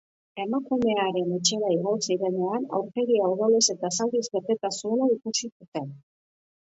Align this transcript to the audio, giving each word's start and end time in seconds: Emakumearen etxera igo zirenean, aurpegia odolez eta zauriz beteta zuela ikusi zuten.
Emakumearen 0.43 1.33
etxera 1.35 1.69
igo 1.75 1.93
zirenean, 2.07 2.65
aurpegia 2.79 3.29
odolez 3.35 3.63
eta 3.75 3.93
zauriz 3.99 4.25
beteta 4.37 4.73
zuela 4.79 5.11
ikusi 5.17 5.51
zuten. 5.55 5.93